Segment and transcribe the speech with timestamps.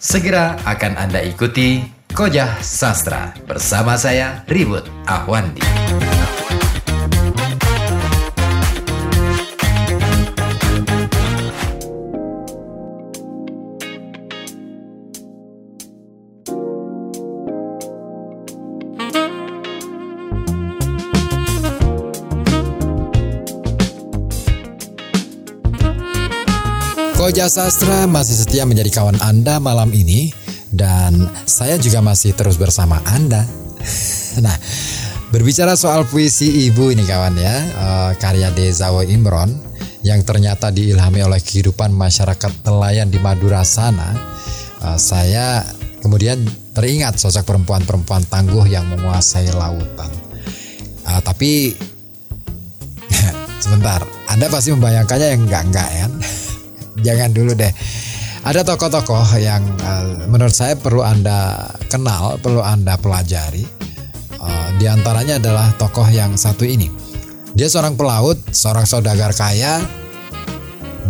[0.00, 1.84] Segera akan Anda ikuti
[2.16, 5.60] Kojah Sastra bersama saya Ribut Ahwandi.
[27.20, 30.32] Koja Sastra masih setia menjadi kawan Anda malam ini
[30.72, 33.44] dan saya juga masih terus bersama Anda.
[34.40, 34.56] Nah,
[35.28, 39.52] berbicara soal puisi ibu ini kawan ya, uh, karya Dezawa Imron
[40.00, 44.16] yang ternyata diilhami oleh kehidupan masyarakat nelayan di Madura sana,
[44.80, 45.60] uh, saya
[46.00, 46.40] kemudian
[46.72, 50.08] teringat sosok perempuan-perempuan tangguh yang menguasai lautan.
[51.04, 51.76] Uh, tapi
[53.64, 56.08] sebentar, Anda pasti membayangkannya yang enggak-enggak ya
[57.00, 57.72] jangan dulu deh.
[58.40, 63.68] Ada tokoh-tokoh yang uh, menurut saya perlu Anda kenal, perlu Anda pelajari.
[64.40, 66.88] Uh, di antaranya adalah tokoh yang satu ini.
[67.52, 69.84] Dia seorang pelaut, seorang saudagar kaya,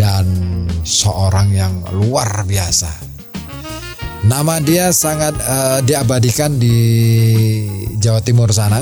[0.00, 0.24] dan
[0.88, 2.88] seorang yang luar biasa.
[4.24, 6.78] Nama dia sangat uh, diabadikan di
[8.00, 8.80] Jawa Timur sana,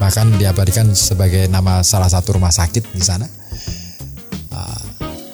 [0.00, 3.39] bahkan diabadikan sebagai nama salah satu rumah sakit di sana.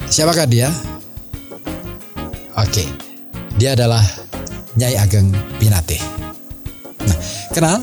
[0.06, 0.70] Siapakah dia?
[2.56, 2.86] Oke,
[3.58, 4.00] dia adalah
[4.78, 5.98] Nyai Ageng Pinate.
[7.04, 7.18] Nah,
[7.52, 7.78] kenal?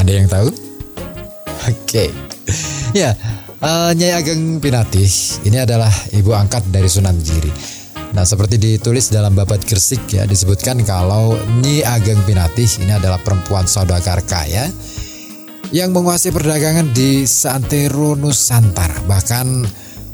[0.00, 0.48] Ada yang tahu?
[1.68, 2.10] Oke,
[2.96, 3.12] ya
[3.60, 5.04] uh, Nyai Ageng Pinate
[5.44, 7.52] ini adalah ibu angkat dari Sunan Giri.
[8.16, 13.68] Nah, seperti ditulis dalam Babat Gresik ya, disebutkan kalau Nyi Ageng Pinate ini adalah perempuan
[13.68, 14.72] saudagar kaya
[15.68, 19.04] yang menguasai perdagangan di Santero Nusantara.
[19.04, 19.46] Bahkan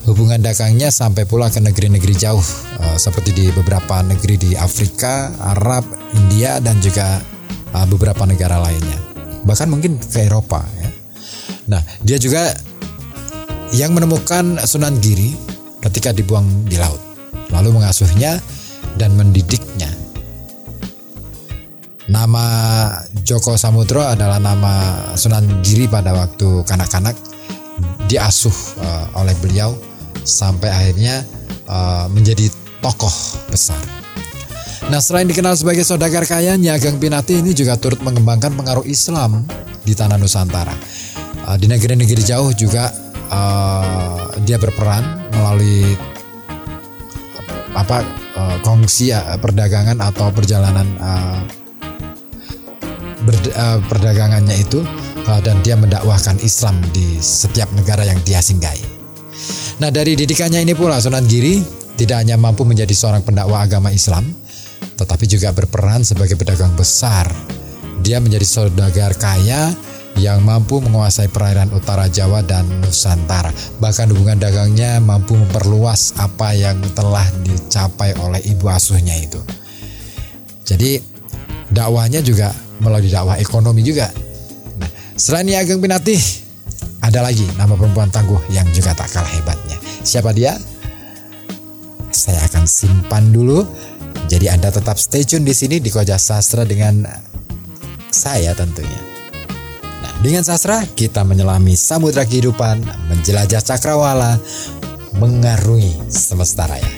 [0.03, 2.43] Hubungan dagangnya sampai pula ke negeri-negeri jauh
[2.83, 5.87] uh, seperti di beberapa negeri di Afrika, Arab,
[6.19, 7.23] India dan juga
[7.71, 8.99] uh, beberapa negara lainnya.
[9.47, 10.91] Bahkan mungkin ke Eropa ya.
[11.71, 12.51] Nah, dia juga
[13.71, 15.39] yang menemukan Sunan Giri
[15.87, 16.99] ketika dibuang di laut,
[17.55, 18.43] lalu mengasuhnya
[18.99, 19.87] dan mendidiknya.
[22.11, 22.45] Nama
[23.23, 27.15] Joko Samudro adalah nama Sunan Giri pada waktu kanak-kanak
[28.11, 29.92] diasuh uh, oleh beliau
[30.23, 31.27] sampai akhirnya
[31.67, 32.51] uh, menjadi
[32.83, 33.13] tokoh
[33.51, 33.79] besar.
[34.91, 39.47] Nah selain dikenal sebagai saudagar kaya, Nyagang Pinati ini juga turut mengembangkan pengaruh Islam
[39.87, 40.75] di tanah Nusantara.
[41.47, 42.91] Uh, di negeri-negeri jauh juga
[43.31, 45.03] uh, dia berperan
[45.35, 45.95] melalui
[47.73, 48.05] apa
[48.37, 51.41] uh, kongsi uh, perdagangan atau perjalanan uh,
[53.25, 54.83] ber, uh, perdagangannya itu
[55.23, 59.02] dan dia mendakwahkan Islam di setiap negara yang dia singgahi.
[59.83, 61.59] Nah dari didikannya ini pula Sunan Giri
[61.99, 64.31] tidak hanya mampu menjadi seorang pendakwah agama Islam,
[64.95, 67.27] tetapi juga berperan sebagai pedagang besar.
[67.99, 69.75] Dia menjadi saudagar kaya
[70.23, 73.51] yang mampu menguasai perairan utara Jawa dan Nusantara.
[73.83, 79.43] Bahkan hubungan dagangnya mampu memperluas apa yang telah dicapai oleh ibu asuhnya itu.
[80.63, 81.03] Jadi
[81.75, 84.15] dakwahnya juga melalui dakwah ekonomi juga.
[84.79, 86.23] Nah, selain Ageng Pinatih,
[87.03, 89.72] ada lagi nama perempuan tangguh yang juga tak kalah hebatnya.
[90.03, 90.59] Siapa dia?
[92.11, 93.63] Saya akan simpan dulu.
[94.27, 97.07] Jadi Anda tetap stay tune di sini di Koja Sastra dengan
[98.13, 99.01] saya tentunya.
[100.03, 104.37] Nah, dengan sastra kita menyelami samudra kehidupan, menjelajah cakrawala,
[105.17, 106.93] mengarungi semesta raya.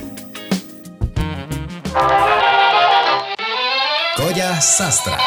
[4.18, 5.20] Koja Sastra.